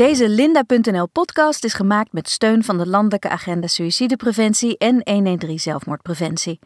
[0.00, 6.58] Deze Linda.nl podcast is gemaakt met steun van de Landelijke Agenda Suïcidepreventie en 113 Zelfmoordpreventie.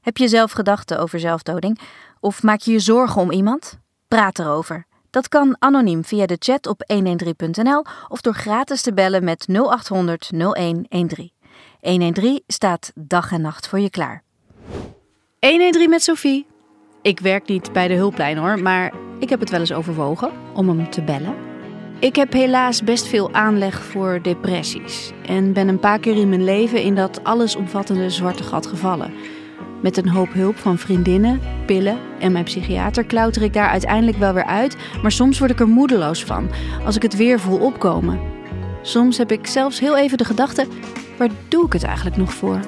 [0.00, 1.78] Heb je zelf gedachten over zelfdoding?
[2.20, 3.78] Of maak je je zorgen om iemand?
[4.08, 4.86] Praat erover.
[5.10, 10.30] Dat kan anoniem via de chat op 113.nl of door gratis te bellen met 0800
[10.30, 11.32] 0113.
[11.80, 14.22] 113 staat dag en nacht voor je klaar.
[15.40, 16.46] 113 met Sophie.
[17.02, 20.68] Ik werk niet bij de hulplijn hoor, maar ik heb het wel eens overwogen om
[20.68, 21.51] hem te bellen.
[22.02, 26.44] Ik heb helaas best veel aanleg voor depressies en ben een paar keer in mijn
[26.44, 29.12] leven in dat allesomvattende zwarte gat gevallen.
[29.82, 34.32] Met een hoop hulp van vriendinnen, pillen en mijn psychiater klauter ik daar uiteindelijk wel
[34.32, 36.50] weer uit, maar soms word ik er moedeloos van
[36.84, 38.20] als ik het weer voel opkomen.
[38.82, 40.66] Soms heb ik zelfs heel even de gedachte:
[41.18, 42.60] waar doe ik het eigenlijk nog voor?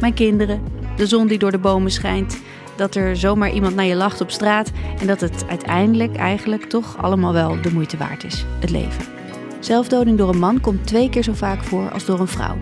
[0.00, 0.62] Mijn kinderen,
[0.96, 2.38] de zon die door de bomen schijnt,
[2.76, 6.96] dat er zomaar iemand naar je lacht op straat en dat het uiteindelijk eigenlijk toch
[7.02, 9.04] allemaal wel de moeite waard is, het leven.
[9.60, 12.56] Zelfdoding door een man komt twee keer zo vaak voor als door een vrouw.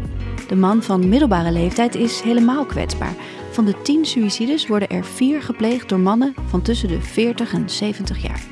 [0.49, 3.15] De man van middelbare leeftijd is helemaal kwetsbaar.
[3.51, 7.71] Van de 10 suïcides worden er 4 gepleegd door mannen van tussen de 40 en
[7.71, 8.43] 70 jaar.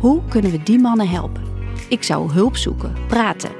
[0.00, 1.42] Hoe kunnen we die mannen helpen?
[1.88, 3.50] Ik zou hulp zoeken, praten.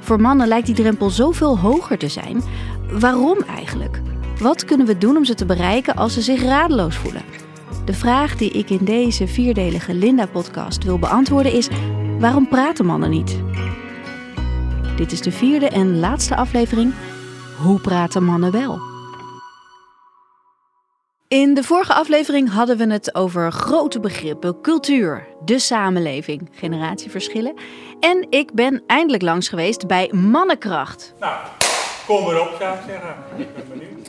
[0.00, 2.42] Voor mannen lijkt die drempel zoveel hoger te zijn.
[2.90, 4.00] Waarom eigenlijk?
[4.38, 7.22] Wat kunnen we doen om ze te bereiken als ze zich radeloos voelen?
[7.84, 11.68] De vraag die ik in deze vierdelige Linda-podcast wil beantwoorden is:
[12.18, 13.40] waarom praten mannen niet?
[14.96, 16.94] Dit is de vierde en laatste aflevering.
[17.62, 18.78] Hoe praten mannen wel?
[21.28, 27.54] In de vorige aflevering hadden we het over grote begrippen, cultuur, de samenleving, generatieverschillen.
[28.00, 31.14] En ik ben eindelijk langs geweest bij mannenkracht.
[31.20, 31.36] Nou,
[32.06, 33.14] kom erop zou ik zeggen.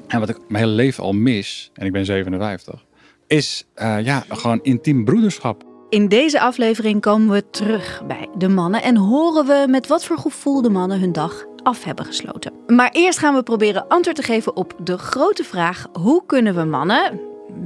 [0.07, 2.85] En wat ik mijn hele leven al mis, en ik ben 57,
[3.27, 5.63] is eh, ja, gewoon intiem broederschap.
[5.89, 10.17] In deze aflevering komen we terug bij de mannen en horen we met wat voor
[10.17, 12.53] gevoel de mannen hun dag af hebben gesloten.
[12.67, 16.63] Maar eerst gaan we proberen antwoord te geven op de grote vraag: hoe kunnen we
[16.63, 17.19] mannen,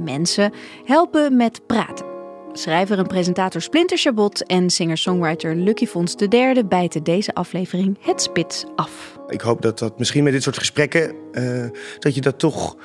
[0.04, 0.52] mensen,
[0.84, 2.09] helpen met praten?
[2.52, 8.64] Schrijver en presentator Splinter Chabot en singer-songwriter Lucky Fons III bijten deze aflevering het spits
[8.76, 9.18] af.
[9.28, 11.64] Ik hoop dat dat misschien met dit soort gesprekken, eh,
[11.98, 12.76] dat je dat toch...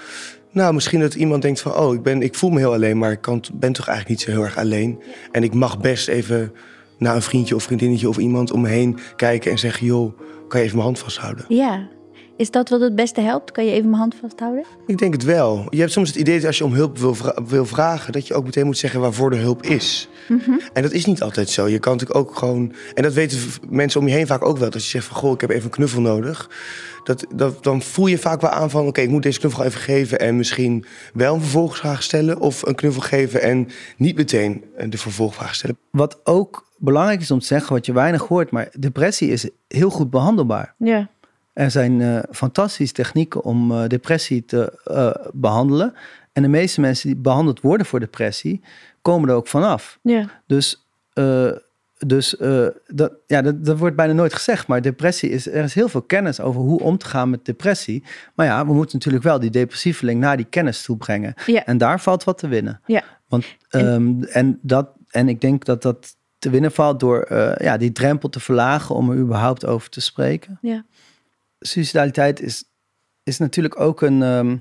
[0.52, 3.12] Nou, misschien dat iemand denkt van, oh, ik, ben, ik voel me heel alleen, maar
[3.12, 5.02] ik kan, ben toch eigenlijk niet zo heel erg alleen.
[5.32, 6.54] En ik mag best even
[6.98, 10.60] naar een vriendje of vriendinnetje of iemand om me heen kijken en zeggen, joh, kan
[10.60, 11.46] je even mijn hand vasthouden?
[11.48, 11.88] Ja,
[12.38, 13.52] is dat wat het beste helpt?
[13.52, 14.66] Kan je even mijn hand vasthouden?
[14.88, 15.68] Ik denk het wel.
[15.70, 18.28] Je hebt soms het idee dat als je om hulp wil, vra- wil vragen, dat
[18.28, 20.10] je ook meteen moet zeggen waarvoor de hulp is.
[20.74, 21.68] En dat is niet altijd zo.
[21.68, 22.74] Je kan natuurlijk ook gewoon.
[22.94, 24.70] En dat weten mensen om je heen vaak ook wel.
[24.70, 26.50] Dat je zegt van goh, ik heb even een knuffel nodig.
[27.04, 29.80] Dat, dat, dan voel je vaak wel aan van oké, ik moet deze knuffel even
[29.80, 30.20] geven.
[30.20, 32.40] En misschien wel een vervolgvraag stellen.
[32.40, 33.68] Of een knuffel geven en
[33.98, 35.78] niet meteen de vervolgvraag stellen.
[35.92, 39.90] Wat ook belangrijk is om te zeggen, wat je weinig hoort, maar depressie is heel
[39.90, 40.76] goed behandelbaar.
[40.78, 41.10] Ja.
[41.56, 45.94] Er zijn eh, fantastische technieken om eh, depressie te eh, behandelen.
[46.34, 48.62] En de meeste mensen die behandeld worden voor depressie,
[49.02, 50.00] komen er ook vanaf.
[50.02, 50.30] Ja.
[50.48, 50.88] Dus,
[51.98, 52.36] dus
[52.88, 54.68] dat, ja, dat, dat wordt bijna nooit gezegd.
[54.68, 58.04] Maar depressie is, er is heel veel kennis over hoe om te gaan met depressie.
[58.34, 61.34] Maar ja, we moeten natuurlijk wel die depressieveling naar die kennis toe brengen.
[61.46, 61.66] Ja.
[61.66, 62.82] En daar valt wat te winnen.
[62.86, 63.04] Ja.
[63.28, 67.26] Want, En- en, en, dat, en ik denk dat dat te winnen valt door
[67.58, 70.58] ja, die drempel te verlagen om er überhaupt over te spreken.
[70.62, 70.86] Ja.
[71.60, 72.64] Suicidaliteit is,
[73.24, 74.58] is natuurlijk ook een, ehm,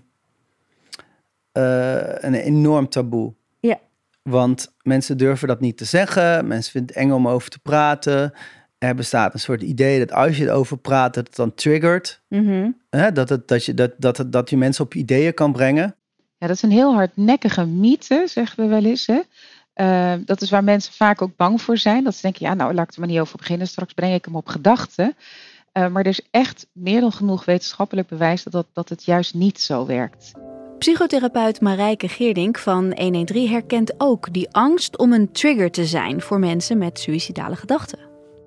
[1.53, 3.35] eh, een enorm taboe.
[3.61, 3.79] Ja.
[4.23, 6.47] Want mensen durven dat niet te zeggen.
[6.47, 8.33] Mensen vinden het eng om over te praten.
[8.79, 12.23] Er bestaat een soort idee dat als je erover praat, dat het dan triggert.
[12.29, 12.71] Mhm.
[12.91, 13.13] Hè?
[13.13, 15.97] Dat, het, dat, je, dat, dat, het- dat je mensen op ideeën kan brengen.
[16.39, 19.07] Ja, dat is een heel hardnekkige mythe, zeggen we wel eens.
[19.07, 19.21] Hè?
[19.73, 22.05] Eh, dat is waar mensen vaak ook bang voor zijn.
[22.05, 23.67] Dat ze denken, ja, nou laat ik er maar niet over beginnen.
[23.67, 25.17] Straks breng ik hem op gedachten.
[25.75, 29.61] Eh, maar er is echt meer dan genoeg wetenschappelijk bewijs dat, dat, het juist niet
[29.61, 30.33] zo werkt.
[30.79, 36.39] Psychotherapeut Marijke Geerdink van 113 herkent ook die angst om een trigger te zijn voor
[36.39, 37.99] mensen met suïcidale gedachten.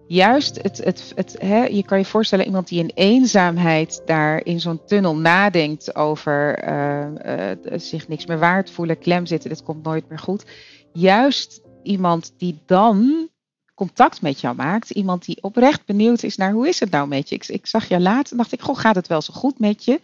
[0.07, 4.59] Juist, het, het, het, hè, je kan je voorstellen, iemand die in eenzaamheid daar in
[4.59, 9.83] zo'n tunnel nadenkt over eh, eh, zich niks meer waard voelen, klem zitten, dit komt
[9.83, 10.45] nooit meer goed.
[10.93, 13.29] Juist iemand die dan
[13.77, 17.29] contact met jou maakt, iemand die oprecht benieuwd is naar hoe is het nou met
[17.29, 17.35] je.
[17.35, 20.01] Ik, zag je laat en dacht ik, goh, gaat het wel zo goed met je?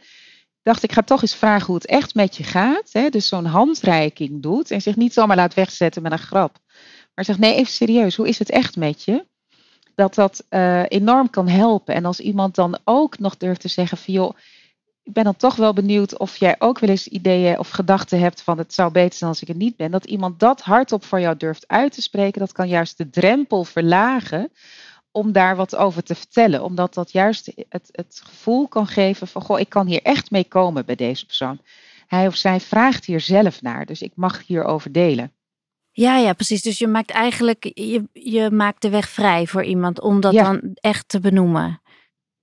[0.61, 2.89] Dacht ik ga toch eens vragen hoe het echt met je gaat.
[2.91, 3.09] Hè?
[3.09, 6.57] Dus zo'n handreiking doet en zich niet zomaar laat wegzetten met een grap.
[7.15, 9.25] Maar zegt nee, even serieus, hoe is het echt met je?
[9.95, 11.95] dat dat eh, enorm kan helpen.
[11.95, 14.35] En als iemand dan ook nog durft te zeggen van joh,
[15.03, 18.41] ik ben dan toch wel benieuwd of jij ook wel eens ideeën of gedachten hebt
[18.41, 19.91] van het zou beter zijn als ik er niet ben.
[19.91, 23.63] Dat iemand dat hardop voor jou durft uit te spreken, dat kan juist de drempel
[23.63, 24.51] verlagen
[25.11, 26.63] om daar wat over te vertellen.
[26.63, 30.43] Omdat dat juist het, het gevoel kan geven van, goh, ik kan hier echt mee
[30.43, 31.59] komen bij deze persoon.
[32.07, 35.31] Hij of zij vraagt hier zelf naar, dus ik mag hierover delen.
[35.91, 36.61] Ja, ja, precies.
[36.61, 40.43] Dus je maakt eigenlijk je, je maakt de weg vrij voor iemand om dat Ja.
[40.43, 41.81] dan echt te benoemen.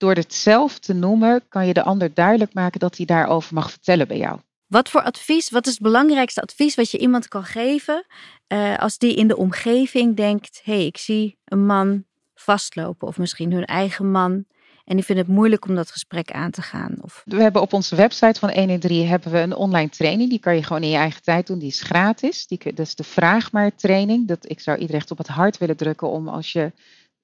[0.01, 3.71] Door het zelf te noemen, kan je de ander duidelijk maken dat hij daarover mag
[3.71, 4.39] vertellen bij jou.
[4.67, 8.07] Wat voor advies, wat is het belangrijkste advies wat je iemand kan geven
[8.47, 12.05] eh, als die in de omgeving denkt: hé, hey, ik zie een man
[12.35, 14.45] vastlopen of misschien hun eigen man
[14.85, 16.95] en die vinden het moeilijk om dat gesprek aan te gaan?
[17.01, 20.31] Of We hebben op onze website van 113 hebben we een online training.
[20.31, 21.59] Die kan je gewoon in je eigen tijd doen.
[21.59, 22.47] Die is gratis.
[22.47, 24.29] Die, dat is de Vraag maar training.
[24.29, 26.73] Dat, ik zou iedereen op het hart willen drukken om als je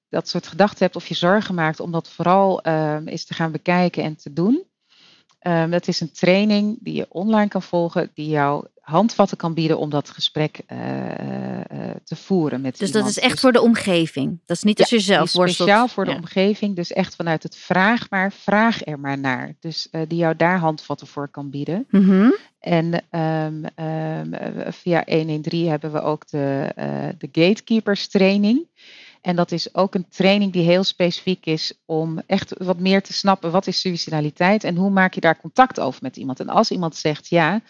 [0.09, 3.51] dat soort gedachten hebt of je zorgen maakt, om dat vooral ehm, eens te gaan
[3.51, 4.63] bekijken en te doen.
[5.39, 9.77] Ehm dat is een training die je online kan volgen, die jou handvatten kan bieden
[9.77, 14.39] om dat gesprek eh, eh, te voeren met dus dat is echt voor de omgeving.
[14.45, 15.69] Dat is niet als je die zelf is worstelt.
[15.69, 19.55] speciaal voor de omgeving, dus echt vanuit het vraag maar, vraag er maar naar.
[19.59, 21.85] Dus eh, die jou daar handvatten voor kan bieden.
[21.89, 22.31] Mhm.
[22.59, 26.71] En ehm, eh, via 113 hebben we ook de,
[27.17, 28.67] de Gatekeepers training.
[29.27, 33.13] En dat is ook een training die heel specifiek is om echt wat meer te
[33.13, 36.39] snappen wat is suicidaliteit en hoe maak je daar contact over met iemand.
[36.39, 37.61] En als iemand zegt ja,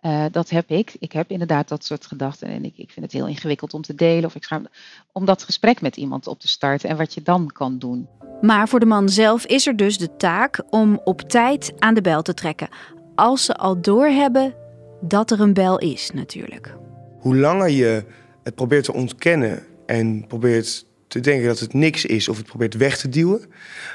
[0.00, 3.14] eh, dat heb ik, ik heb inderdaad dat soort gedachten en ik, ik vind het
[3.14, 4.66] heel ingewikkeld om te delen of ik schaam
[5.12, 8.08] om dat gesprek met iemand op te starten en wat je dan kan doen.
[8.40, 12.00] Maar voor de man zelf is er dus de taak om op tijd aan de
[12.00, 12.68] bel te trekken.
[13.14, 14.54] Als ze al doorhebben
[15.00, 16.76] dat er een bel is, natuurlijk.
[17.18, 18.04] Hoe langer je
[18.42, 22.74] het probeert te ontkennen en probeert te denken dat het niks is of het probeert
[22.76, 23.44] weg te duwen,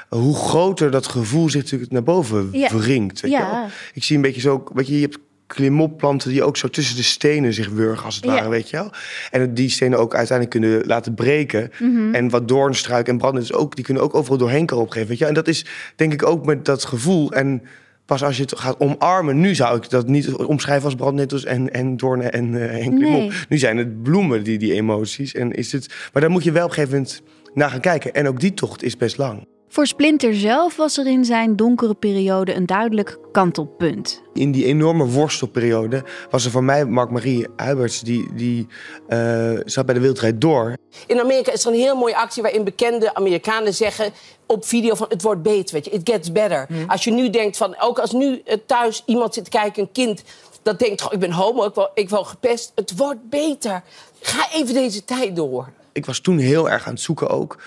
[0.08, 2.76] hoe groter dat gevoel zich natuurlijk naar boven Ja.
[2.76, 3.20] wringt.
[3.20, 3.46] Weet je wel?
[3.46, 6.96] Ja, Ik zie een beetje zo, weet je, je hebt klimopplanten die ook zo tussen
[6.96, 8.30] de stenen zich wurgen als het Ja.
[8.34, 8.90] ware, weet je wel.
[9.30, 11.70] En die stenen ook uiteindelijk kunnen laten breken.
[11.78, 12.14] Mhm.
[12.14, 15.24] En wat doornstruik en brandnetels ook, die kunnen ook overal doorheen komen opgeven, weet je.
[15.26, 15.64] En dat is
[15.96, 17.62] denk ik ook met dat gevoel en
[18.04, 21.72] pas als je het gaat omarmen, nu zou ik dat niet omschrijven als brandnettels en,
[21.72, 22.98] en doornen en, eh en.
[22.98, 23.30] Nee.
[23.48, 25.34] Nu zijn het bloemen, die, die emoties.
[25.34, 27.22] En is het, maar daar moet je wel op een gegeven moment
[27.54, 28.14] naar gaan kijken.
[28.14, 29.46] En ook die tocht is best lang.
[29.72, 34.22] Voor Splinter zelf was er in zijn donkere periode een duidelijk kantelpunt.
[34.32, 38.00] In die enorme worstelperiode was er voor mij Mark-Marie Huiberts...
[38.00, 38.66] die, die
[39.08, 40.76] eh, zat bij de Wildrijd door.
[41.06, 44.12] In Amerika is er een heel mooie actie waarin bekende Amerikanen zeggen
[44.46, 46.66] op video van het wordt beter, weet je, it gets better.
[46.86, 49.92] Als je nu denkt van, ook als nu eh, thuis iemand zit te kijken, een
[49.92, 50.22] kind
[50.62, 53.82] dat denkt, "Goh, ik ben homo, ik word, ik word gepest, het wordt beter.
[54.20, 55.68] Ga even deze tijd door.
[55.92, 57.58] Ik was toen heel erg aan het zoeken ook.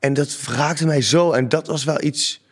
[0.00, 1.32] En dat raakte mij zo.
[1.32, 2.44] En dat was wel iets...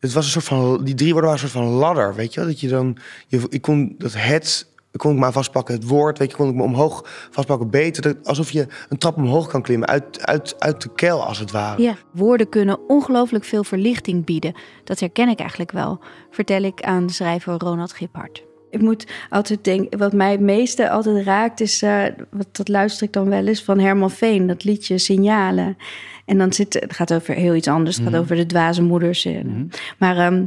[0.00, 0.84] Het was een soort van...
[0.84, 2.48] Die drie woorden waren een soort van ladder, weet je wel?
[2.48, 2.96] Dat je dan...
[3.26, 4.74] Je, ik kon dat het...
[4.96, 8.02] Kon ik maar vastpakken, het woord, weet je, kon ik me omhoog vastpakken, beter.
[8.02, 11.50] Dat, alsof je een trap omhoog kan klimmen, uit, uit, uit de kel als het
[11.50, 11.82] ware.
[11.82, 14.54] Ja, woorden kunnen ongelooflijk veel verlichting bieden.
[14.84, 16.00] Dat herken ik eigenlijk wel,
[16.30, 18.44] vertel ik aan schrijver Ronald Giphart.
[18.70, 23.06] Ik moet altijd denken, wat mij het meeste altijd raakt, is, eh, wat, dat luister
[23.06, 25.76] ik dan wel eens van Herman Veen, dat liedje Signalen.
[26.26, 29.24] En dan zit, het gaat over heel iets anders, het gaat over de dwaze moeders.
[29.24, 29.40] eh,
[29.98, 30.44] Maar ehm,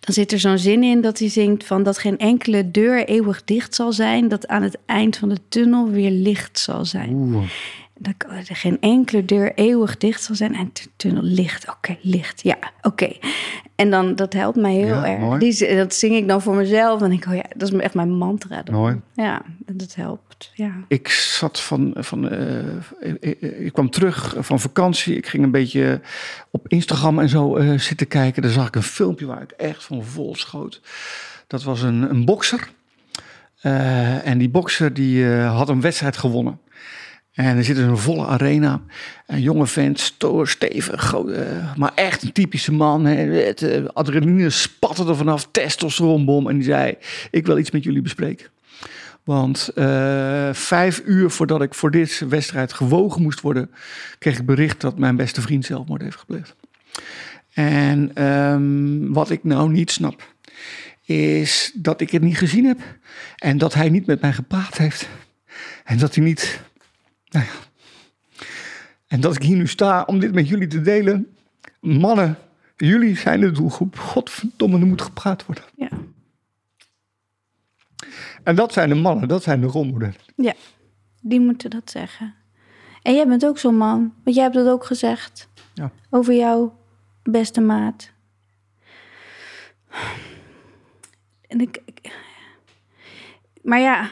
[0.00, 3.44] dan zit er zo'n zin in dat hij zingt van dat geen enkele deur eeuwig
[3.44, 7.16] dicht zal zijn, dat aan het eind van de tunnel weer licht zal zijn.
[7.98, 8.14] Dat
[8.48, 10.54] er geen enkele deur eeuwig dicht zal zijn.
[10.54, 11.68] En tunnel licht.
[11.68, 12.42] Oké, licht.
[12.42, 13.12] Ja, oké.
[13.74, 15.38] En dan, dat helpt mij heel Ja, erg.
[15.38, 17.02] Die, dat zing ik dan voor mezelf.
[17.02, 18.62] En ik, oh ja, dat is echt mijn mantra.
[18.62, 18.74] dan.
[18.74, 19.00] Mooi.
[19.14, 20.50] Ja, dat helpt.
[20.54, 20.72] Ja.
[20.88, 25.16] Ik zat van, van eh, ik, ik kwam terug van vakantie.
[25.16, 26.00] Ik ging een beetje
[26.50, 28.42] op Instagram en zo eh, zitten kijken.
[28.42, 30.80] Daar zag ik een filmpje waar ik echt van vol schoot.
[31.46, 32.68] Dat was een, een bokser.
[33.60, 36.60] Eh, en die bokser die eh, had een wedstrijd gewonnen.
[37.38, 38.80] En er zit dus een volle arena.
[39.26, 43.04] Een jonge vent, stoer, stevig, eh, maar echt een typische man.
[43.04, 46.48] Het, eh, adrenaline spatte er vanaf, testosteronbom.
[46.48, 46.96] En die zei,
[47.30, 48.46] ik wil iets met jullie bespreken.
[49.24, 53.70] Want eh, vijf uur voordat ik voor deze wedstrijd gewogen moest worden,
[54.18, 56.56] kreeg ik bericht dat mijn beste vriend zelfmoord heeft gepleegd.
[57.52, 60.34] En ehm, wat ik nou niet snap,
[61.04, 62.80] is dat ik het niet gezien heb.
[63.36, 65.08] En dat hij niet met mij gepraat heeft.
[65.84, 66.66] En dat hij niet.
[67.30, 67.52] Nou ja.
[69.06, 71.36] En dat ik hier nu sta om dit met jullie te delen.
[71.80, 72.38] Mannen,
[72.76, 73.98] jullie zijn de doelgroep.
[73.98, 75.64] Godverdomme, er moet gepraat worden.
[75.76, 75.88] Ja.
[78.42, 80.14] En dat zijn de mannen, dat zijn de rolmodellen.
[80.36, 80.54] ja,
[81.20, 82.34] die moeten dat zeggen.
[83.02, 84.14] En jij bent ook zo'n man.
[84.24, 85.48] Want jij hebt dat ook gezegd.
[85.74, 85.90] Ja.
[86.10, 86.78] Over jouw
[87.22, 88.10] beste maat.
[91.48, 92.12] En ik, ik-
[93.62, 94.10] maar ja,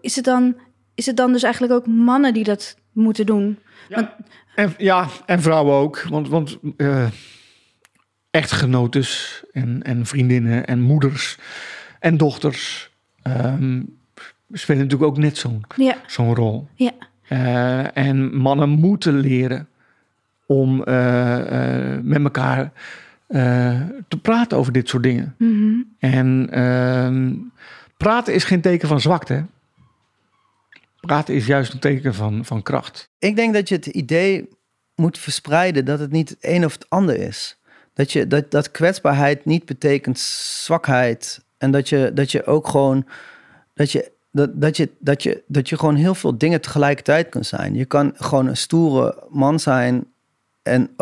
[0.00, 0.56] is het dan
[0.96, 3.58] is het dan dus eigenlijk ook mannen die dat moeten doen?
[3.88, 4.08] Want,
[4.54, 6.02] En, ja, en vrouwen ook.
[6.08, 7.06] Want, want eh
[8.36, 11.38] echtgenotes en, en vriendinnen en moeders
[12.00, 12.90] en dochters
[13.22, 13.82] ehm,
[14.52, 16.68] spelen natuurlijk ook net zo'n ja, zo'n rol.
[16.74, 16.92] ja.
[17.28, 19.68] Eh, en mannen moeten leren
[20.46, 22.72] om eh, met elkaar
[24.08, 25.34] te praten over dit soort dingen.
[25.38, 25.74] Mhm.
[25.98, 27.32] En ehm,
[27.96, 29.44] praten is geen teken van zwakte.
[31.06, 33.08] Praten is juist een teken van, van kracht.
[33.18, 34.48] Ik denk dat je het idee
[34.94, 37.58] moet verspreiden dat het niet het een of het ander is.
[37.92, 41.44] Dat, je, dat, dat kwetsbaarheid niet betekent zwakheid.
[41.58, 43.06] En dat je, dat je ook gewoon.
[43.74, 47.44] Dat je, dat, dat, je, dat, je, dat je gewoon heel veel dingen tegelijkertijd kan
[47.44, 47.74] zijn.
[47.74, 50.06] Je kan gewoon een stoere man zijn.
[50.62, 50.96] En,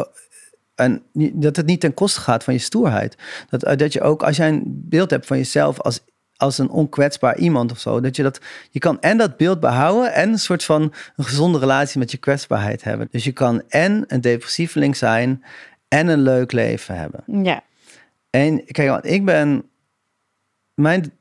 [0.75, 3.17] en dat het niet ten koste gaat van je stoerheid.
[3.49, 6.01] Dat, dat je ook, als jij een beeld hebt van jezelf als,
[6.37, 10.13] als een onkwetsbaar iemand of zo, dat je dat, je kan en dat beeld behouden
[10.15, 10.83] en een soort van
[11.17, 13.09] een gezonde relatie met je kwetsbaarheid hebben.
[13.11, 15.45] Dus je kan en een depressieveling zijn
[15.89, 17.45] en een leuk leven hebben.
[17.45, 17.63] Ja.
[18.31, 19.69] En kijk, want ik ben.
[20.75, 21.13] Mijn,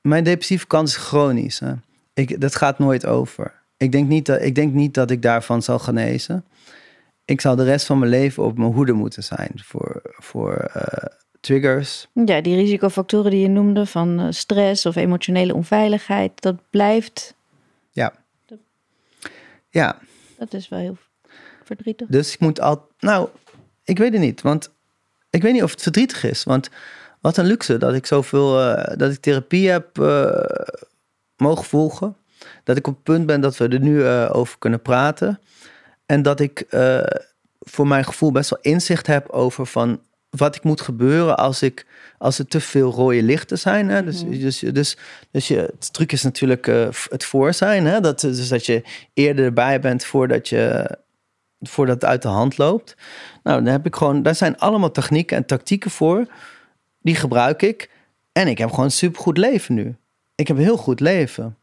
[0.00, 1.58] mijn depressieve kant is chronisch.
[1.58, 1.72] Hè?
[2.14, 3.52] Ik, dat gaat nooit over.
[3.76, 6.44] Ik denk, niet dat, ik denk niet dat ik daarvan zal genezen.
[7.24, 11.14] Ik zal de rest van mijn leven op mijn hoede moeten zijn voor, voor eh,
[11.40, 12.06] triggers.
[12.24, 17.34] ja, die risicofactoren die je noemde van eh, stress of emotionele onveiligheid, dat blijft,
[17.90, 18.12] Ja.
[19.70, 19.98] Ja,
[20.38, 20.96] dat is wel heel
[21.64, 22.08] verdrietig.
[22.08, 22.88] dus ik moet al.
[22.98, 23.28] Nou,
[23.84, 24.40] ik weet het niet.
[24.42, 24.70] Want
[25.30, 26.44] ik weet niet of het verdrietig is.
[26.44, 26.68] Want
[27.20, 28.60] wat een luxe dat ik zoveel.
[28.60, 30.42] eh, dat ik therapie heb eh,
[31.36, 32.16] mogen volgen.
[32.64, 35.40] Dat ik op het punt ben dat we er nu over kunnen praten.
[36.06, 36.66] En dat ik
[37.58, 41.86] voor mijn gevoel best wel inzicht heb over van wat ik moet gebeuren als ik
[42.18, 43.88] als er te veel rode lichten zijn.
[43.88, 44.04] Hè?
[44.04, 44.96] Dus, dus, dus,
[45.30, 47.86] dus je, het truc is natuurlijk eh, het voor zijn.
[47.86, 48.00] Hè?
[48.00, 48.82] Dat, dus dat je
[49.14, 50.96] eerder erbij bent voordat je
[51.60, 52.96] voordat het uit de hand loopt.
[53.42, 56.26] Nou, dan heb ik gewoon, daar zijn allemaal technieken en tactieken voor.
[57.02, 57.90] Die gebruik ik.
[58.32, 59.96] En ik heb gewoon een supergoed leven nu.
[60.34, 61.56] Ik heb een heel goed leven.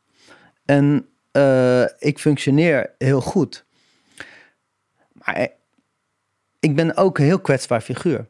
[0.66, 3.66] En eh, ik functioneer heel goed.
[5.12, 5.48] Maar
[6.60, 8.28] ik ben ook een heel kwetsbaar figuur.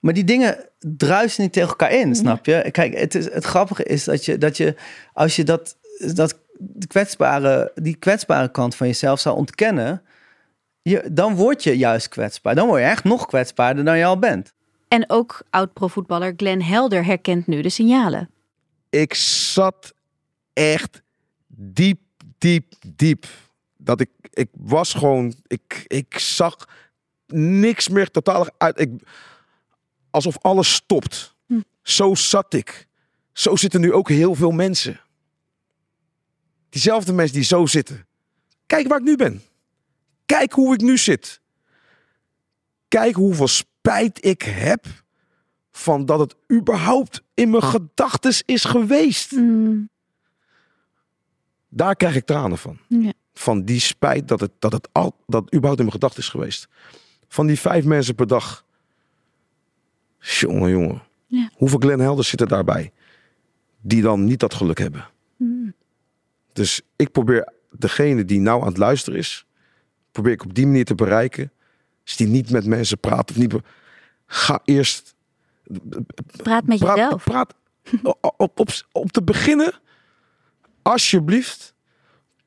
[0.00, 2.68] Maar die dingen druisen niet tegen elkaar in, snap je?
[2.70, 4.74] Kijk, het, is, het grappige is dat je, dat je
[5.12, 5.76] als je dat,
[6.14, 6.38] dat
[6.86, 10.02] kwetsbare, die kwetsbare kant van jezelf zou ontkennen,
[10.82, 12.54] je, dan word je juist kwetsbaar.
[12.54, 14.52] Dan word je echt nog kwetsbaarder dan je al bent.
[14.88, 18.30] En ook oud-profvoetballer Glenn Helder herkent nu de signalen.
[18.90, 19.94] ik zat
[20.52, 21.02] echt
[21.46, 22.00] diep,
[22.38, 23.26] diep, diep.
[23.76, 26.68] Dat ik, ik was gewoon, ik, ik zag
[27.26, 28.80] niks meer totaal uit.
[28.80, 28.90] Ik,
[30.10, 31.34] alsof alles stopt.
[31.82, 32.88] Zo zat ik.
[33.32, 35.00] Zo zitten nu ook heel veel mensen.
[36.68, 38.06] Diezelfde mensen die zo zitten.
[38.66, 39.42] Kijk waar ik nu ben.
[40.26, 41.40] Kijk hoe ik nu zit.
[42.88, 44.86] Kijk hoeveel spijt ik heb
[45.72, 49.36] van dat het überhaupt in mijn gedachtes is geweest.
[51.68, 52.78] Daar krijg ik tranen van.
[52.88, 53.12] Ja.
[53.34, 56.68] Van die spijt dat het, dat het al, dat überhaupt in mijn gedachtes is geweest.
[57.28, 58.64] Van die vijf mensen per dag.
[60.38, 61.02] Jongen, jongen.
[61.26, 61.50] Ja.
[61.54, 62.92] Hoeveel Glenn Helders zitten daarbij?
[63.80, 65.08] Die dan niet dat geluk hebben.
[65.36, 65.74] Mm.
[66.52, 69.46] Dus ik probeer degene die nou aan het luisteren is,
[70.12, 71.52] probeer ik op die manier te bereiken.
[72.02, 73.54] Als die niet met mensen praat of niet.
[74.26, 75.14] Ga eerst.
[76.36, 77.24] Praat met praat, jezelf.
[77.24, 77.54] Praat
[78.02, 79.72] op, op, op, op te beginnen.
[80.82, 81.74] Alsjeblieft,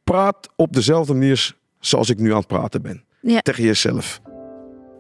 [0.04, 3.04] praat op dezelfde manier zoals ik nu aan het praten ben.
[3.22, 3.40] Ja.
[3.40, 4.22] Tegen jezelf.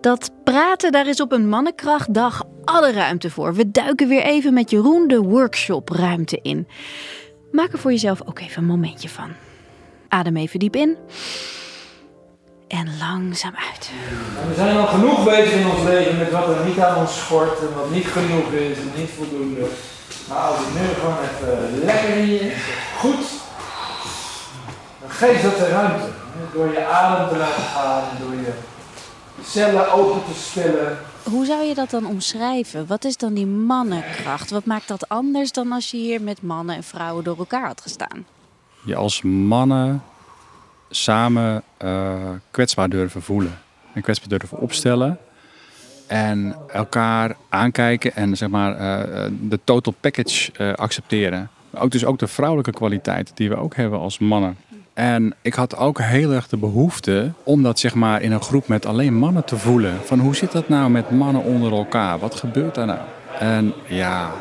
[0.03, 3.53] Dat praten, daar is op een mannenkrachtdag alle ruimte voor.
[3.53, 6.67] We duiken weer even met Jeroen de workshopruimte in.
[7.51, 9.29] Maak er voor jezelf ook even een momentje van.
[10.07, 10.97] Adem even diep in.
[12.67, 13.91] En langzaam uit.
[14.47, 17.59] We zijn al genoeg bezig in ons leven met wat er niet aan ons schort
[17.59, 19.67] en wat niet genoeg is en niet voldoende.
[20.29, 22.53] Maar als ik nu gewoon even lekker hier,
[22.97, 23.25] goed,
[25.01, 26.07] dan geef dat de ruimte.
[26.53, 28.53] Door je adem te laten gaan, en door je
[29.41, 30.97] cellen open te spillen.
[31.23, 32.87] Hoe zou je dat dan omschrijven?
[32.87, 34.49] Wat is dan die mannenkracht?
[34.49, 37.81] Wat maakt dat anders dan als je hier met mannen en vrouwen door elkaar had
[37.81, 38.25] gestaan?
[38.85, 40.03] Je als mannen
[40.89, 43.59] samen eh, kwetsbaar durven voelen.
[43.93, 45.17] En kwetsbaar durven opstellen.
[46.07, 51.49] En elkaar aankijken en zeg maar eh, de total package eh, accepteren.
[51.73, 54.57] Ook dus ook de vrouwelijke kwaliteit die we ook hebben als mannen.
[54.93, 58.67] En ik had ook heel erg de behoefte om dat zeg maar in een groep
[58.67, 59.93] met alleen mannen te voelen.
[60.03, 62.19] Van hoe zit dat nou met mannen onder elkaar?
[62.19, 62.99] Wat gebeurt daar nou?
[63.39, 64.31] En ja,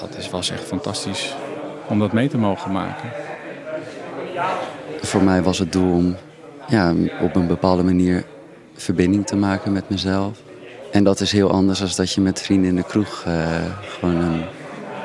[0.00, 1.34] dat is, was echt fantastisch
[1.86, 3.10] om dat mee te mogen maken.
[5.00, 6.16] voor mij was het doel om
[6.68, 8.24] ja, op een bepaalde manier
[8.74, 10.38] verbinding te maken met mezelf.
[10.92, 13.34] En dat is heel anders dan dat je met vrienden in de kroeg uh,
[13.98, 14.42] gewoon een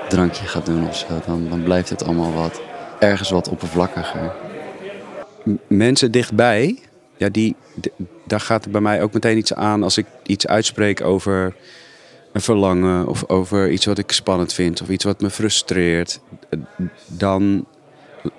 [0.09, 1.07] drankje gaat doen of zo.
[1.25, 2.61] Dan, dan blijft het allemaal wat
[2.99, 4.31] ergens wat oppervlakkiger.
[5.67, 6.79] Mensen dichtbij,
[7.17, 7.55] ja, die,
[8.23, 11.55] daar gaat bij mij ook meteen iets aan als ik iets uitspreek over
[12.31, 16.19] een verlangen of over iets wat ik spannend vind of iets wat me frustreert.
[17.07, 17.65] Dan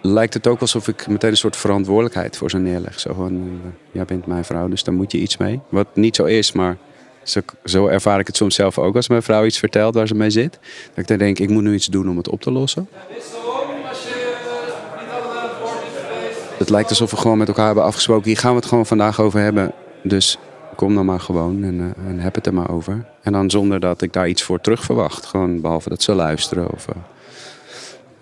[0.01, 3.01] lijkt het ook alsof ik meteen een soort verantwoordelijkheid voor ze neerleg.
[3.01, 3.51] Zo van, uh,
[3.93, 5.61] jij bent mijn vrouw, dus daar moet je iets mee.
[5.69, 6.77] Wat niet zo is, maar
[7.23, 10.15] zo, zo, ervaar ik het soms zelf ook als mijn vrouw iets vertelt waar ze
[10.15, 10.59] mee zit.
[10.89, 12.89] Dat ik dan denk, ik moet nu iets doen om het op te lossen.
[16.63, 19.21] Het lijkt alsof we gewoon met elkaar hebben afgesproken, hier gaan we het gewoon vandaag
[19.21, 19.73] over hebben.
[20.03, 20.39] Dus
[20.77, 23.05] kom dan maar gewoon en, uh, en heb het er maar over.
[23.23, 25.27] En dan zonder dat ik daar iets voor terug verwacht.
[25.27, 26.87] Gewoon behalve dat ze luisteren of...
[26.89, 26.95] Uh,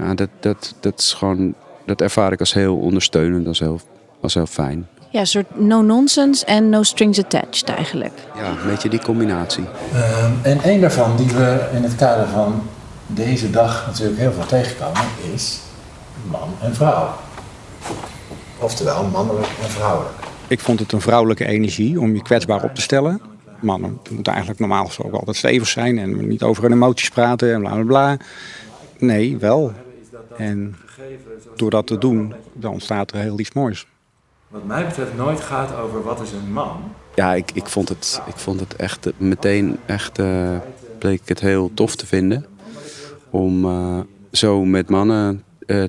[0.07, 1.55] ja, dat, dat, dat, is gewoon,
[1.87, 3.81] dat ervaar ik als heel ondersteunend, als heel,
[4.21, 4.89] als heel fijn.
[5.11, 8.13] Ja, een soort no-nonsense en no strings attached eigenlijk.
[8.37, 9.65] Ja, een beetje die combinatie.
[9.65, 12.63] Um, en een daarvan die we in het kader van
[13.07, 15.03] deze dag natuurlijk heel veel tegenkomen,
[15.35, 15.59] is
[16.31, 17.09] man en vrouw.
[18.61, 20.15] Oftewel mannelijk en vrouwelijk.
[20.49, 23.21] Ik vond het een vrouwelijke energie om je kwetsbaar op te stellen.
[23.61, 27.61] Mannen moeten eigenlijk normaal gesproken altijd stevig zijn en niet over hun emoties praten en
[27.61, 28.17] bla bla bla.
[28.99, 29.73] Nee, wel.
[30.37, 30.77] En
[31.57, 33.87] door dat te doen, dan ontstaat er heel iets moois.
[34.49, 36.93] Wat mij betreft nooit gaat over wat is een man.
[37.15, 40.57] Ja, ik, ik, vond, het, ik vond het echt meteen echt, uh,
[40.99, 42.47] bleek ik het heel tof te vinden.
[43.31, 43.99] Om uh,
[44.33, 45.85] zo met mannen uh,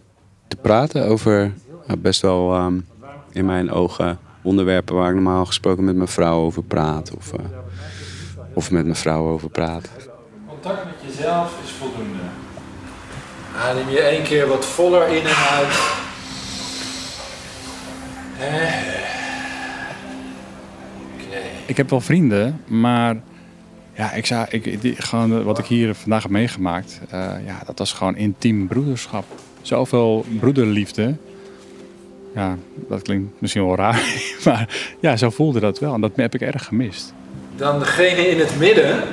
[0.47, 1.53] te praten over
[1.97, 2.87] best wel um,
[3.31, 7.11] in mijn ogen onderwerpen waar ik normaal gesproken met mijn vrouw over praat.
[7.17, 7.31] Of,
[8.53, 9.89] of met mijn vrouw over praat.
[10.47, 12.19] Contact met jezelf is voldoende.
[13.57, 15.99] Adem je één keer wat voller in en uit.
[21.27, 21.41] Okay.
[21.65, 23.21] Ik heb wel vrienden, maar
[23.95, 27.77] ja, ik zou, ik, die, gewoon wat ik hier vandaag heb meegemaakt, uh, ja, dat
[27.77, 29.25] was gewoon intiem broederschap.
[29.61, 31.15] Zoveel broederliefde.
[32.35, 34.03] Ja, dat klinkt misschien wel raar,
[34.45, 35.93] maar ja, zo voelde dat wel.
[35.93, 37.13] En dat heb ik erg gemist.
[37.55, 39.03] Dan degene in het midden,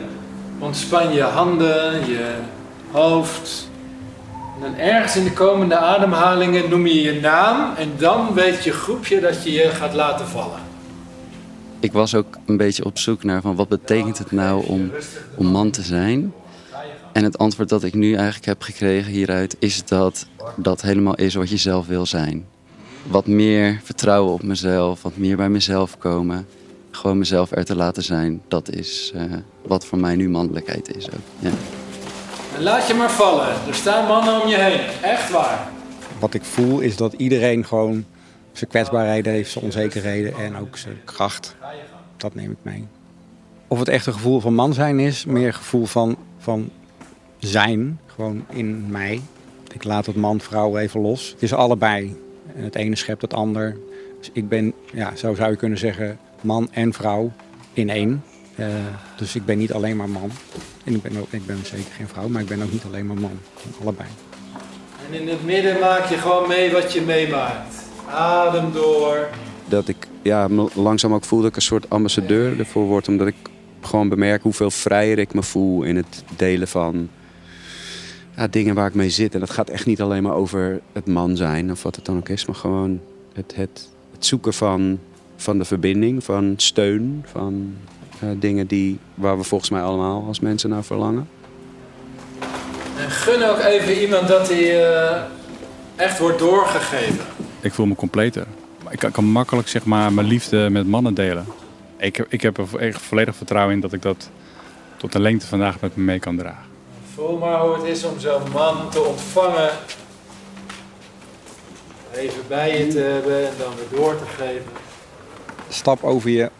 [0.58, 2.34] ontspan je handen, je
[2.90, 3.68] hoofd,
[4.60, 8.72] en dan ergens in de komende ademhalingen noem je je naam en dan weet je
[8.72, 10.60] groepje dat je je gaat laten vallen.
[11.80, 14.90] Ik was ook een beetje op zoek naar van wat betekent het nou om,
[15.34, 16.32] om man te zijn.
[17.12, 20.26] En het antwoord dat ik nu eigenlijk heb gekregen hieruit is dat
[20.56, 22.46] dat helemaal is wat je zelf wil zijn.
[23.10, 26.46] Wat meer vertrouwen op mezelf, wat meer bij mezelf komen.
[26.90, 29.22] Gewoon mezelf er te laten zijn, dat is uh,
[29.62, 31.20] wat voor mij nu mannelijkheid is ook.
[31.38, 31.50] Ja.
[32.56, 33.46] En laat je maar vallen.
[33.68, 34.80] Er staan mannen om je heen.
[35.02, 35.68] Echt waar.
[36.18, 38.04] Wat ik voel is dat iedereen gewoon
[38.52, 41.56] zijn kwetsbaarheden heeft, zijn onzekerheden en ook zijn kracht.
[42.16, 42.86] Dat neem ik mee.
[43.68, 46.70] Of het echt een gevoel van man zijn is, meer een gevoel van, van
[47.38, 49.20] zijn, gewoon in mij.
[49.72, 51.30] Ik laat het man-vrouw even los.
[51.30, 52.16] Het is allebei.
[52.56, 53.76] En het ene schept het ander.
[54.18, 57.32] Dus ik ben, ja, zo zou je kunnen zeggen, man en vrouw
[57.72, 58.22] in één.
[58.56, 58.66] Uh,
[59.16, 60.30] dus ik ben niet alleen maar man.
[60.84, 63.06] En ik ben, ook, ik ben zeker geen vrouw, maar ik ben ook niet alleen
[63.06, 63.38] maar man.
[63.82, 64.08] Allebei.
[65.08, 67.76] En in het midden maak je gewoon mee wat je meemaakt.
[68.10, 69.28] Adem door.
[69.68, 73.08] Dat ik ja, langzaam ook voel dat ik een soort ambassadeur ervoor word.
[73.08, 73.36] Omdat ik
[73.80, 77.08] gewoon bemerk hoeveel vrijer ik me voel in het delen van
[78.38, 79.34] ja, dingen waar ik mee zit.
[79.34, 82.16] En dat gaat echt niet alleen maar over het man zijn of wat het dan
[82.16, 82.46] ook is.
[82.46, 83.00] Maar gewoon
[83.32, 84.98] het, het, het zoeken van,
[85.36, 87.74] van de verbinding, van steun, van
[88.24, 91.28] uh, dingen die, waar we volgens mij allemaal als mensen naar verlangen.
[92.98, 95.22] En gun ook even iemand dat hij uh,
[95.96, 97.24] echt wordt doorgegeven.
[97.60, 98.46] Ik voel me completer.
[98.90, 101.46] Ik kan, kan, makkelijk zeg maar, mijn liefde met mannen delen.
[101.96, 104.30] Ik, ik heb er echt volledig vertrouwen in dat ik dat
[104.96, 106.77] tot de lengte vandaag met me mee kan dragen.
[107.18, 109.70] Voel maar hoe het is om zo'n man te ontvangen.
[112.14, 114.70] Even bij je te hebben en dan weer door te geven.
[115.68, 116.50] Stap over je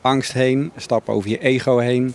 [0.00, 2.14] angst heen, stap over je ego heen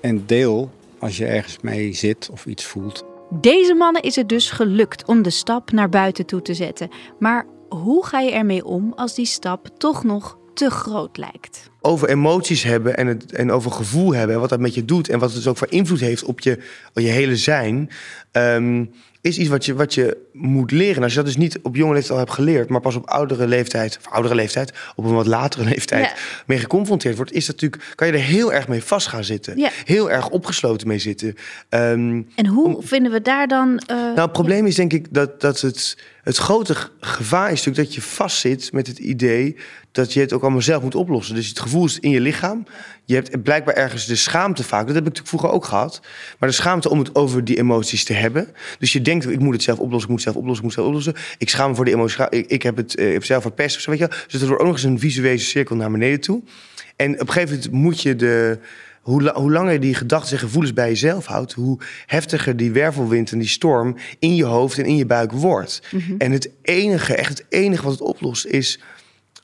[0.00, 3.04] en deel als je ergens mee zit of iets voelt.
[3.30, 6.90] Deze mannen is het dus gelukt om de stap naar buiten toe te zetten.
[7.18, 11.70] Maar hoe ga je ermee om als die stap toch nog te groot lijkt?
[11.84, 14.34] over emoties hebben en, het, en over gevoel hebben...
[14.34, 16.40] en wat dat met je doet en wat het dus ook voor invloed heeft op
[16.40, 16.58] je,
[16.94, 17.90] op je hele zijn...
[18.32, 18.84] ehm,
[19.20, 20.96] is iets wat je, wat je moet leren.
[20.96, 22.68] En als je dat dus niet op jonge leeftijd al hebt geleerd...
[22.68, 24.72] maar pas op oudere leeftijd, of oudere leeftijd...
[24.94, 26.14] op een wat latere leeftijd Ja.
[26.46, 27.32] mee geconfronteerd wordt...
[27.32, 29.58] is dat natuurlijk, kan je er heel erg mee vast gaan zitten.
[29.58, 29.70] Ja.
[29.84, 31.34] Heel erg opgesloten mee zitten.
[31.68, 33.78] Ehm, En hoe vinden we daar dan...
[33.86, 37.86] eh, nou, het probleem is denk ik dat, dat het, het grote gevaar is natuurlijk
[37.86, 39.56] dat je vastzit met het idee
[39.92, 41.34] dat je het ook allemaal zelf moet oplossen.
[41.34, 42.66] Dus het gevoel is in je lichaam.
[43.04, 44.86] Je hebt blijkbaar ergens de schaamte vaak.
[44.86, 46.00] Dat heb ik natuurlijk vroeger ook gehad.
[46.38, 48.48] Maar de schaamte om het over die emoties te hebben.
[48.78, 50.72] Dus je denkt, ik moet het zelf oplossen, ik moet het zelf oplossen, ik moet
[50.72, 51.36] zelf oplossen.
[51.38, 52.26] Ik schaam me voor die emoties.
[52.30, 53.76] Ik, ik heb het eh, ik zelf verpest.
[53.76, 54.16] of zo, Weet je wel.
[54.24, 56.42] Dus het wordt ook nog eens een visuele cirkel naar beneden toe.
[56.96, 58.58] En op een gegeven moment moet je de
[59.02, 63.32] hoe, la- hoe langer die gedachten en gevoelens bij jezelf houdt, hoe heftiger die wervelwind
[63.32, 65.80] en die storm in je hoofd en in je buik wordt.
[65.90, 66.14] Mhm.
[66.18, 68.80] En het enige, echt het enige wat het oplost, is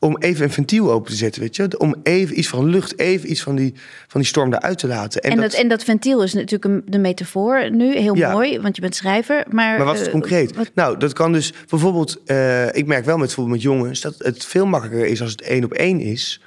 [0.00, 1.78] om even een ventiel open te zetten, weet je?
[1.78, 3.74] Om even iets van lucht, even iets van die,
[4.08, 5.20] van die storm eruit te laten.
[5.22, 7.96] En, dat, en dat ventiel is natuurlijk een, de metafoor nu.
[7.98, 8.32] Heel Ja.
[8.32, 9.44] mooi, want je bent schrijver.
[9.50, 10.56] Maar, Maar wat is het eh, concreet?
[10.56, 12.20] wat- Nou, dat kan dus bijvoorbeeld.
[12.24, 15.42] eh, ik merk wel met, bijvoorbeeld met jongens dat het veel makkelijker is als het
[15.42, 16.40] één op één is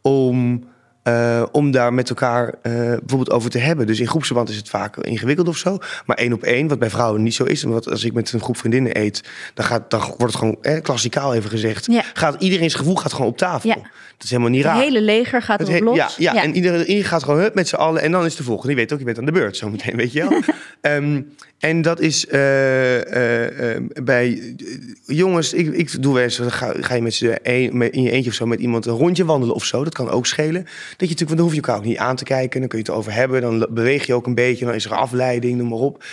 [0.00, 0.64] om.
[1.08, 3.86] Eh, om daar met elkaar eh, bijvoorbeeld over te hebben.
[3.86, 5.78] Dus in groepsverband is het vaak ingewikkeld of zo.
[6.06, 7.62] Maar één op één, wat bij vrouwen niet zo is.
[7.62, 9.22] Want als ik met een groep vriendinnen eet,
[9.54, 11.86] dan, gaat, dan wordt het gewoon eh, klassikaal even gezegd.
[11.86, 12.04] Ja.
[12.14, 13.68] Gaat, iedereen's gevoel gaat gewoon op tafel.
[13.68, 13.76] Ja.
[14.18, 14.82] Dat is helemaal niet Het raar.
[14.82, 15.96] hele leger gaat Het erop los.
[15.96, 18.02] Ja, ja, en iedereen, iedereen gaat gewoon hup, met z'n allen.
[18.02, 18.68] En dan is de volgende.
[18.68, 20.40] Die weet ook, je bent aan de beurt zometeen, weet je wel.
[20.80, 21.20] Ehm,
[21.58, 25.52] en dat is eh, eh, eh, bij eh, jongens...
[25.52, 28.36] Ik, ik doe wel eens, ga, ga je met z'n een, in je eentje of
[28.36, 29.84] zo met iemand een rondje wandelen of zo.
[29.84, 30.62] Dat kan ook schelen.
[30.62, 32.60] Dat je natuurlijk, want dan hoef je elkaar ook niet aan te kijken.
[32.60, 33.40] Dan kun je het over hebben.
[33.40, 34.64] Dan beweeg je ook een beetje.
[34.64, 36.04] Dan is er afleiding, noem maar op.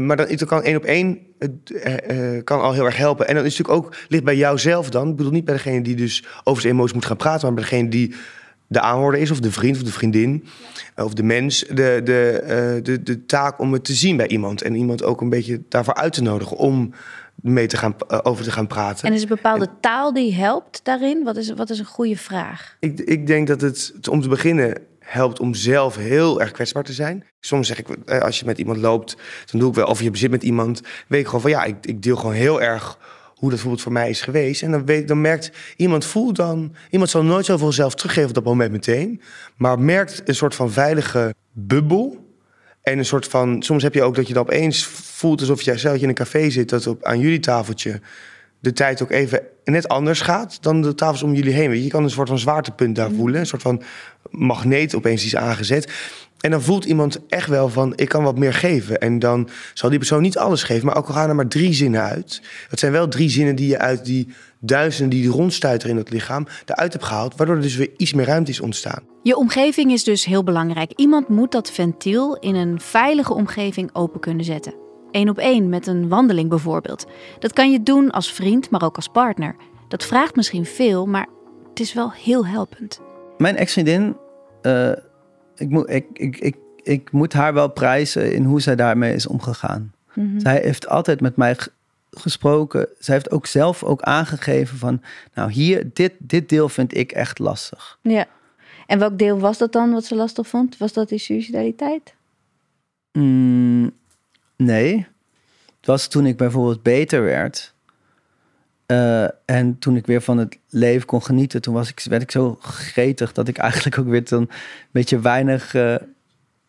[0.00, 3.28] Maar dan, dan kan één op één het, kan al heel erg helpen.
[3.28, 5.08] En dan is het natuurlijk ook ligt bij jouzelf dan.
[5.10, 7.62] Ik bedoel niet bij degene die dus over zijn emoties moet gaan praten, maar bij
[7.62, 8.14] degene die
[8.66, 10.44] de aanhoorder is, of de vriend of de vriendin,
[10.96, 14.62] of de mens, de, de, eh, de, de taak om het te zien bij iemand.
[14.62, 16.92] En iemand ook een beetje daarvoor uit te nodigen om
[17.34, 19.08] mee te gaan, eh, over te gaan praten.
[19.08, 21.24] En is een bepaalde taal die helpt daarin?
[21.24, 22.76] Wat is, wat is een goede vraag?
[22.80, 26.92] Ik, ik denk dat het om te beginnen helpt om zelf heel erg kwetsbaar te
[26.92, 27.24] zijn.
[27.40, 29.16] Soms zeg ik, eh, als je met iemand loopt,
[29.50, 31.76] dan doe ik wel, of je zit met iemand, weet ik gewoon van ja, ik,
[31.80, 32.98] ik deel gewoon heel erg
[33.36, 34.62] hoe dat bijvoorbeeld voor mij is geweest.
[34.62, 38.34] En dan, weet, dan merkt iemand, voelt dan, iemand zal nooit zoveel zelf teruggeven op
[38.34, 39.20] dat moment meteen,
[39.56, 42.24] maar merkt een soort van veilige bubbel.
[42.82, 45.78] En een soort van, soms heb je ook dat je dan opeens voelt alsof je
[45.78, 48.00] zelf in een café zit, dat op, aan jullie tafeltje
[48.60, 51.68] de tijd ook even net anders gaat dan de tafels om jullie heen.
[51.68, 53.40] Weet je, je kan een soort van zwaartepunt daar voelen.
[53.40, 53.82] Een soort van
[54.30, 55.92] magneet opeens is aangezet.
[56.40, 58.98] En dan voelt iemand echt wel van, ik kan wat meer geven.
[58.98, 61.72] En dan zal die persoon niet alles geven, maar ook al gaan er maar drie
[61.72, 62.42] zinnen uit.
[62.70, 64.28] Dat zijn wel drie zinnen die je uit die
[64.60, 67.36] duizenden die rondstuiteren in het lichaam eruit hebt gehaald.
[67.36, 69.02] Waardoor er dus weer iets meer ruimte is ontstaan.
[69.22, 70.92] Je omgeving is dus heel belangrijk.
[70.96, 74.85] Iemand moet dat ventiel in een veilige omgeving open kunnen zetten.
[75.10, 77.06] Eén op één met een wandeling bijvoorbeeld.
[77.38, 79.56] Dat kan je doen als vriend, maar ook als partner.
[79.88, 81.26] Dat vraagt misschien veel, maar
[81.68, 83.00] het is wel heel helpend.
[83.38, 84.16] Mijn ex-vriendin,
[84.62, 84.90] eh,
[85.56, 89.26] ik, moet, ik, ik, ik, ik moet haar wel prijzen in hoe zij daarmee is
[89.26, 89.92] omgegaan.
[90.14, 90.40] Mhm.
[90.40, 91.56] Zij heeft altijd met mij
[92.10, 92.88] gesproken.
[92.98, 95.02] Zij heeft ook zelf ook aangegeven van,
[95.34, 97.98] nou hier, dit, dit deel vind ik echt lastig.
[98.02, 98.26] Ja.
[98.86, 100.76] En welk deel was dat dan wat ze lastig vond?
[100.78, 102.14] Was dat die suicidaliteit?
[103.12, 103.92] Mm,
[104.56, 105.06] nee.
[105.76, 107.74] Het was toen ik bijvoorbeeld beter werd.
[108.86, 112.30] Eh, en toen ik weer van het leven kon genieten, toen was ik, werd ik
[112.30, 114.50] zo gretig dat ik eigenlijk ook weer een
[114.90, 115.94] beetje weinig eh,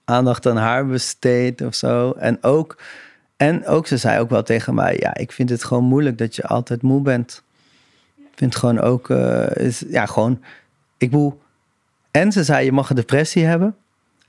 [0.06, 2.12] aandacht aan haar besteed of zo.
[2.12, 2.78] En ook,
[3.38, 6.36] en ook, ze zei ook wel tegen mij, ja, ik vind het gewoon moeilijk dat
[6.36, 7.43] je altijd moe bent.
[8.17, 10.43] Ik vind gewoon ook, eh, is, ja, gewoon,
[10.97, 11.41] ik bedoel,
[12.12, 13.76] en ze zei, je mag een depressie hebben.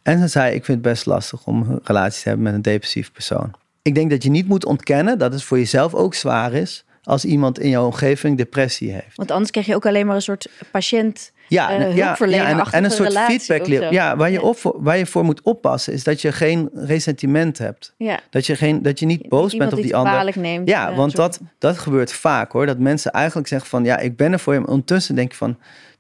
[0.03, 2.63] En ze zei, ik vind het best lastig om een relatie te hebben met een
[2.63, 3.51] depressief persoon.
[3.83, 7.25] Ik denk dat je niet moet ontkennen dat het voor jezelf ook zwaar is als
[7.25, 9.17] iemand in jouw omgeving depressie heeft.
[9.17, 12.49] Want anders krijg je ook alleen maar een soort patiënt Ja, eh, en- ja, hulpverlener
[12.49, 13.67] ja, en, en een soort feedback.
[13.93, 17.59] Ja, waar je, op, voor- waar je voor moet oppassen is dat je geen ressentiment
[17.59, 17.95] hebt.
[17.97, 18.21] Ja.
[18.31, 20.39] Dat je, geen, dat je niet boos iemand bent op die ander.
[20.39, 22.67] neemt, Ja, want soort- dat, dat gebeurt vaak hoor.
[22.67, 24.61] Dat mensen eigenlijk zeggen van ja, ik ben er voor je.
[24.61, 25.59] Maar ondertussen denk je van,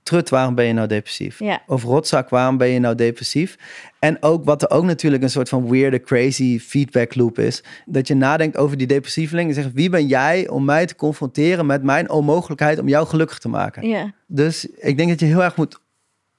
[0.09, 1.39] trut, waarom ben je nou depressief?
[1.39, 1.63] Ja.
[1.67, 3.57] Of rotzak, waarom ben je nou depressief?
[3.99, 7.63] En ook wat er ook natuurlijk een soort van weirde, crazy feedback loop is.
[7.87, 11.67] Dat je nadenkt over die depressieveling en zegt, wie ben jij om mij te confronteren
[11.67, 13.89] met mijn onmogelijkheid om jou gelukkig te maken?
[13.89, 14.13] Ja.
[14.27, 15.81] Dus ik denk dat je heel erg moet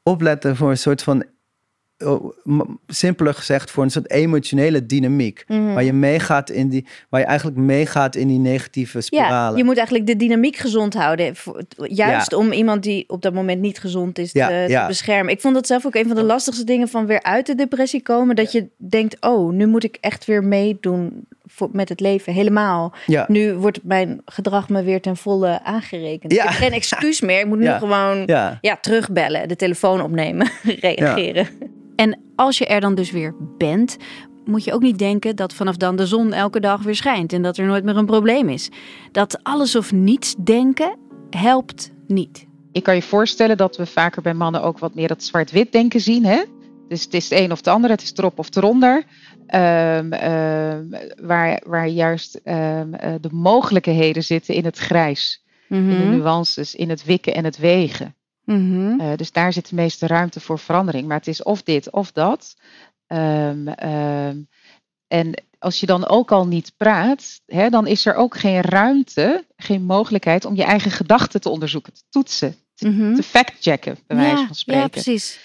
[0.04, 1.24] opletten voor een soort van
[2.88, 5.44] simpeler gezegd voor een soort emotionele dynamiek.
[5.48, 5.74] Mhm.
[5.74, 9.58] Waar je meegaat in die, waar je eigenlijk meegaat in die negatieve Ja, spiralen.
[9.58, 11.34] je moet eigenlijk de dynamiek gezond houden.
[11.78, 12.38] Juist Ja.
[12.38, 15.34] om iemand die op dat moment niet gezond is Ja, te, beschermen.
[15.34, 18.02] Ik vond dat zelf ook een van de lastigste dingen van weer uit de depressie
[18.02, 18.36] komen.
[18.36, 22.34] Dat je denkt, oh, nu moet ik echt weer meedoen voor, met het leven.
[22.34, 22.94] Helemaal.
[23.28, 26.32] Nu wordt mijn gedrag me weer ten volle aangerekend.
[26.34, 27.40] Ik heb geen excuus meer.
[27.40, 28.60] Ik moet nu gewoon ja.
[28.82, 30.50] terugbellen, de telefoon opnemen,
[30.82, 31.48] reageren.
[32.00, 33.98] En als je er dan dus weer bent,
[34.46, 37.42] moet je ook niet denken dat vanaf dan de zon elke dag weer schijnt en
[37.42, 38.70] dat er nooit meer een probleem is.
[39.12, 40.98] Dat alles of niets denken
[41.30, 42.48] helpt niet.
[42.72, 46.00] Ik kan je voorstellen dat we vaker bij mannen ook wat meer dat zwart-wit denken
[46.02, 46.26] zien.
[46.26, 46.44] Hè?
[46.88, 49.04] Dus het is het een of het ander, het is erop of eronder.
[49.48, 50.84] Ehm, ehm,
[51.22, 55.44] waar, waar juist ehm, eh, de mogelijkheden zitten in het grijs.
[55.70, 56.10] In de Mhm.
[56.10, 58.16] nuances, in het wikken en het wegen.
[58.54, 59.00] Mhm.
[59.00, 61.08] Eh, dus daar zit de meeste ruimte voor verandering.
[61.08, 62.56] Maar het is of dit of dat.
[63.08, 64.38] Ehm, ehm,
[65.08, 69.46] en als je dan ook al niet praat, hè, dan is er ook geen ruimte,
[69.58, 73.16] geen mogelijkheid om je eigen gedachten te onderzoeken, te toetsen, te, Mhm.
[73.16, 74.82] te fact-checken, bij wijze van spreken.
[74.84, 75.40] ja, precies.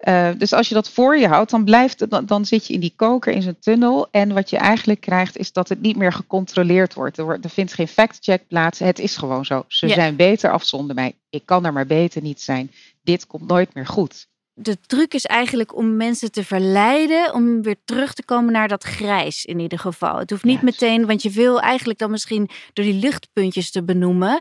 [0.00, 2.80] Eh, dus als je dat voor je houdt, dan, blijft dan, dan zit je in
[2.80, 4.08] die koker, in zo'n tunnel.
[4.10, 7.18] En wat je eigenlijk krijgt, is dat het niet meer gecontroleerd wordt.
[7.18, 8.78] Er, wordt, er vindt geen fact-check plaats.
[8.78, 9.64] Het is gewoon zo.
[9.68, 11.14] Ze zijn beter af zonder mij.
[11.30, 12.70] Ik kan er maar beter niet zijn.
[13.02, 14.28] Dit komt nooit meer goed.
[14.62, 18.84] De truc is eigenlijk om mensen te verleiden om weer terug te komen naar dat
[18.84, 20.18] grijs in ieder geval.
[20.18, 24.38] Het hoeft niet meteen, want je wil eigenlijk dan misschien door die luchtpuntjes te benoemen,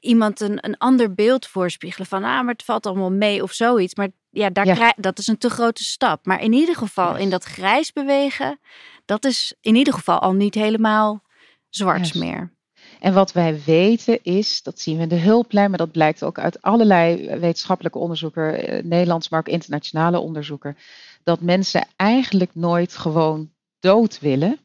[0.00, 3.94] iemand een, een ander beeld voorspiegelen van, ah, maar het valt allemaal mee of zoiets.
[3.94, 4.94] Maar ja, daar Ja.
[4.96, 6.26] dat is een te grote stap.
[6.26, 8.58] Maar in ieder geval in dat grijs bewegen,
[9.04, 11.22] dat is in ieder geval al niet helemaal
[11.68, 12.14] zwart Juist.
[12.14, 12.56] meer.
[13.00, 16.38] En wat wij weten is, dat zien we in de hulplijn, maar dat blijkt ook
[16.38, 20.76] uit allerlei wetenschappelijke onderzoeken, eh, Nederlands, maar ook internationale onderzoeken,
[21.22, 24.58] dat mensen eigenlijk nooit gewoon dood willen,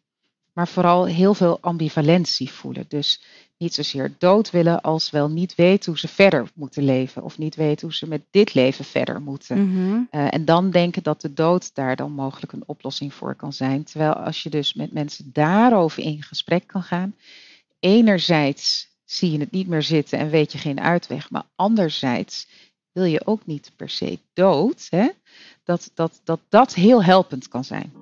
[0.53, 2.85] maar vooral heel veel ambivalentie voelen.
[2.87, 3.21] Dus
[3.57, 7.55] niet zozeer dood willen als wel niet weten hoe ze verder moeten leven of niet
[7.55, 9.69] weten hoe ze met dit leven verder moeten.
[9.69, 10.01] Mhm.
[10.09, 13.83] Eh, en dan denken dat de dood daar dan mogelijk een oplossing voor kan zijn.
[13.83, 17.15] Terwijl als je dus met mensen daarover in gesprek kan gaan,
[17.83, 22.47] enerzijds zie je het niet meer zitten en weet je geen uitweg, maar anderzijds
[22.91, 25.09] wil je ook niet per se dood, hè?
[25.63, 27.93] Dat, dat, dat dat heel helpend kan zijn.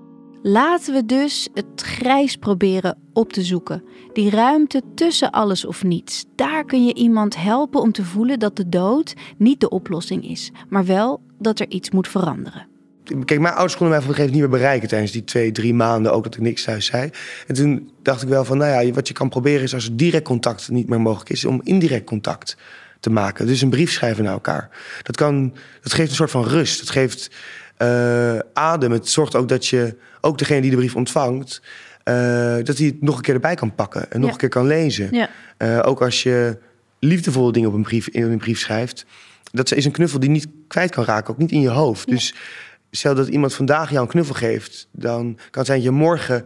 [0.44, 3.84] Laten we dus het grijs proberen op te zoeken.
[4.14, 6.26] Die ruimte tussen alles of niets.
[6.36, 10.52] Daar kun je iemand helpen om te voelen dat de dood niet de oplossing is,
[10.70, 12.71] maar wel dat er iets moet veranderen.
[13.26, 15.52] Kijk, mijn ouders konden mij op een gegeven moment niet meer bereiken tijdens die twee,
[15.52, 16.14] drie maanden.
[16.14, 17.10] Ook dat ik niks thuis zei.
[17.48, 20.24] En toen dacht ik wel van, nou ja, wat je kan proberen is als direct
[20.24, 22.58] contact niet meer mogelijk is, om indirect contact
[23.00, 23.48] te maken.
[23.48, 24.70] Dus een brief schrijven naar elkaar.
[25.04, 26.80] Dat, kan, dat geeft een soort van rust.
[26.80, 27.32] Het geeft
[27.78, 28.92] eh, adem.
[28.92, 31.62] Het zorgt ook dat je, ook degene die de brief ontvangt,
[32.04, 32.16] eh,
[32.64, 34.34] dat hij het nog een keer erbij kan pakken en nog Ja.
[34.34, 35.08] een keer kan lezen.
[35.12, 35.30] Ja.
[35.58, 36.58] Eh, ook als je
[37.00, 39.06] liefdevolle dingen op een brief, in een brief schrijft.
[39.52, 42.08] Dat is een knuffel die niet kwijt kan raken, ook niet in je hoofd.
[42.08, 42.36] Dus
[42.92, 46.46] stel dat iemand vandaag jou een knuffel geeft, dan kan het zijn dat je morgen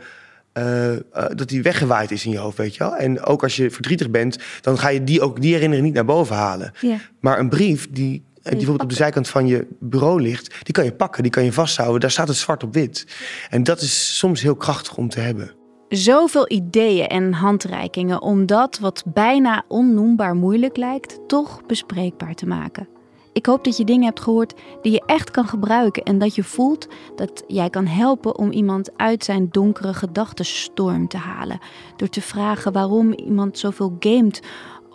[0.55, 2.95] eh, eh, dat die weggewaaid is in je hoofd, weet je wel.
[2.95, 6.05] En ook als je verdrietig bent, dan ga je die ook die herinnering niet naar
[6.05, 6.71] boven halen.
[7.19, 10.83] Maar een brief die, die bijvoorbeeld op de zijkant van je bureau ligt, die kan
[10.83, 11.99] je pakken, die kan je vasthouden.
[11.99, 13.07] Daar staat het zwart op wit.
[13.49, 15.51] En dat is soms heel krachtig om te hebben.
[15.89, 22.94] Zoveel ideeën en handreikingen om dat wat bijna onnoembaar moeilijk lijkt, toch bespreekbaar te maken.
[23.35, 26.43] Ik hoop dat je dingen hebt gehoord die je echt kan gebruiken en dat je
[26.43, 31.59] voelt dat jij kan helpen om iemand uit zijn donkere gedachtenstorm te halen.
[31.95, 34.41] Door te vragen waarom iemand zoveel gamet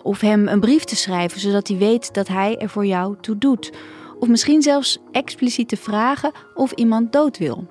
[0.02, 3.38] of hem een brief te schrijven zodat hij weet dat hij er voor jou toe
[3.38, 3.72] doet.
[4.18, 7.66] Of misschien zelfs expliciet te vragen of iemand dood wil.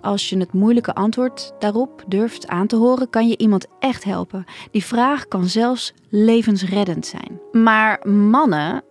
[0.00, 4.44] Als je het moeilijke antwoord daarop durft aan te horen, kan je iemand echt helpen.
[4.70, 7.40] Die vraag kan zelfs levensreddend zijn.
[7.52, 8.84] Maar mannen,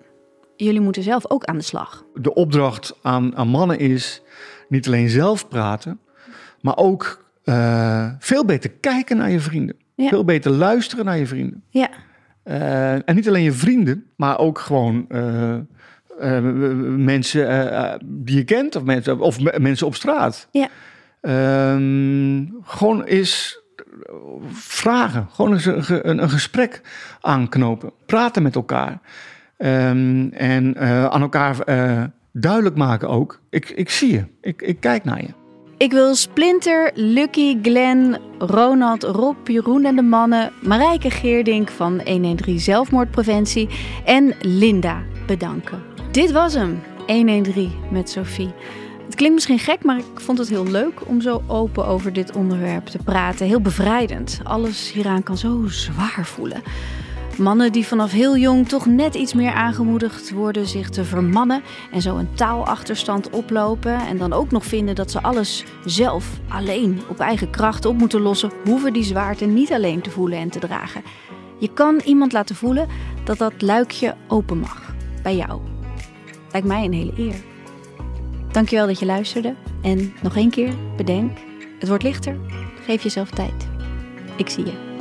[0.64, 2.06] jullie moeten zelf ook aan de slag.
[2.14, 4.22] De opdracht aan, aan mannen is
[4.70, 6.00] niet alleen zelf praten,
[6.62, 9.76] maar ook eh, veel beter kijken naar je vrienden.
[9.96, 10.08] Ja.
[10.08, 11.64] Veel beter luisteren naar je vrienden.
[11.70, 11.90] Ja.
[12.44, 15.58] Eh, en niet alleen je vrienden, maar ook gewoon eh,
[16.98, 20.48] mensen die je kent of mensen, of me- mensen op straat.
[20.52, 20.68] Ja.
[21.22, 23.62] Ehm, gewoon eens
[24.52, 26.82] vragen, gewoon eens een, een gesprek
[27.22, 29.00] aanknopen, praten met elkaar.
[29.64, 34.80] Ehm, en eh, aan elkaar eh, duidelijk maken ook, ik, ik zie je, ik, ik
[34.80, 35.28] kijk naar je.
[35.78, 42.60] Ik wil Splinter, Lucky, Glenn, Ronald, Rob, Jeroen en de mannen, Marijke Geerdink van 113
[42.60, 43.70] Zelfmoordpreventie
[44.06, 45.84] en Linda bedanken.
[46.12, 48.54] Dit was hem, 113 met Sophie.
[49.06, 52.36] Het klinkt misschien gek, maar ik vond het heel leuk om zo open over dit
[52.36, 53.48] onderwerp te praten.
[53.48, 54.40] Heel bevrijdend.
[54.44, 56.62] Alles hieraan kan zo zwaar voelen.
[57.38, 62.02] Mannen die vanaf heel jong toch net iets meer aangemoedigd worden zich te vermannen en
[62.02, 67.20] zo een taalachterstand oplopen en dan ook nog vinden dat ze alles zelf alleen op
[67.20, 71.04] eigen kracht op moeten lossen, hoeven die zwaarte niet alleen te voelen en te dragen.
[71.60, 72.88] Je kan iemand laten voelen
[73.24, 75.62] dat dat luikje open mag bij jou.
[76.52, 77.36] Lijkt mij een hele eer.
[78.52, 81.38] Dankjewel dat je luisterde en nog één keer bedenk,
[81.80, 82.38] het wordt lichter.
[82.86, 83.68] Geef jezelf tijd.
[84.36, 84.93] Ik zie je.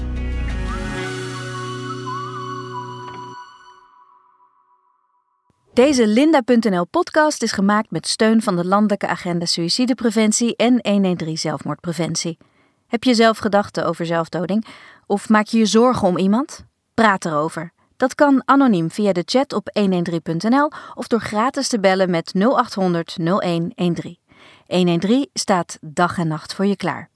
[5.74, 12.38] Deze Linda.nl podcast is gemaakt met steun van de Landelijke Agenda Suïcidepreventie en 113 Zelfmoordpreventie.
[12.86, 14.66] Heb je zelf gedachten over zelfdoding?
[15.06, 16.64] Of maak je je zorgen om iemand?
[16.94, 17.72] Praat erover.
[17.96, 23.16] Dat kan anoniem via de chat op 113.nl of door gratis te bellen met 0800
[23.16, 24.18] 0113.
[24.66, 27.11] 113 staat dag en nacht voor je klaar.